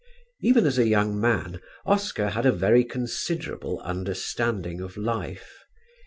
Even 0.41 0.65
as 0.65 0.79
a 0.79 0.87
young 0.87 1.19
man 1.21 1.61
Oscar 1.85 2.29
had 2.31 2.43
a 2.47 2.51
very 2.51 2.83
considerable 2.83 3.79
understanding 3.81 4.81
of 4.81 4.97
life. 4.97 5.63